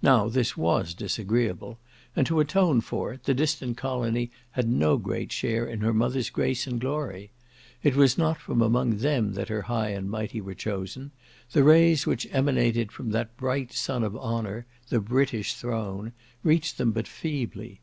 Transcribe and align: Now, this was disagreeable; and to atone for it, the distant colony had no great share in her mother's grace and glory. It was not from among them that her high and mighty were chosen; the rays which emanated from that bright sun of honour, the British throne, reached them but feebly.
Now, 0.00 0.28
this 0.28 0.56
was 0.56 0.94
disagreeable; 0.94 1.80
and 2.14 2.24
to 2.28 2.38
atone 2.38 2.80
for 2.80 3.12
it, 3.12 3.24
the 3.24 3.34
distant 3.34 3.76
colony 3.76 4.30
had 4.52 4.68
no 4.68 4.96
great 4.96 5.32
share 5.32 5.66
in 5.66 5.80
her 5.80 5.92
mother's 5.92 6.30
grace 6.30 6.68
and 6.68 6.80
glory. 6.80 7.32
It 7.82 7.96
was 7.96 8.16
not 8.16 8.38
from 8.40 8.62
among 8.62 8.98
them 8.98 9.32
that 9.32 9.48
her 9.48 9.62
high 9.62 9.88
and 9.88 10.08
mighty 10.08 10.40
were 10.40 10.54
chosen; 10.54 11.10
the 11.50 11.64
rays 11.64 12.06
which 12.06 12.28
emanated 12.32 12.92
from 12.92 13.10
that 13.10 13.36
bright 13.36 13.72
sun 13.72 14.04
of 14.04 14.16
honour, 14.16 14.66
the 14.88 15.00
British 15.00 15.54
throne, 15.54 16.12
reached 16.44 16.78
them 16.78 16.92
but 16.92 17.08
feebly. 17.08 17.80